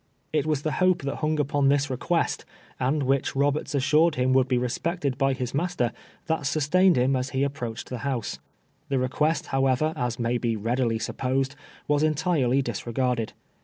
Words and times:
It 0.33 0.47
Avas 0.47 0.63
tlie 0.63 0.81
Lope 0.81 1.03
tliat 1.03 1.21
Lung 1.21 1.39
upon 1.39 1.69
tLis 1.69 1.87
request, 1.91 2.43
and 2.79 3.03
wLicli 3.03 3.35
Roberts 3.39 3.75
assured 3.75 4.17
Lim 4.17 4.33
would 4.33 4.47
be 4.47 4.57
re 4.57 4.67
spected 4.67 5.15
by 5.15 5.33
Lis 5.33 5.53
master, 5.53 5.91
tLat 6.27 6.47
sustained 6.47 6.97
Lim 6.97 7.15
as 7.15 7.35
Le 7.35 7.45
ap 7.45 7.53
proacLed 7.53 7.83
tLe 7.85 8.03
Louse. 8.03 8.39
Tlie 8.89 8.99
request, 8.99 9.45
liowever, 9.49 9.93
as 9.95 10.17
may 10.17 10.39
be 10.39 10.55
readily 10.55 10.97
supposed, 10.97 11.55
M'as 11.87 12.01
entirely 12.01 12.63
disregarded. 12.63 13.33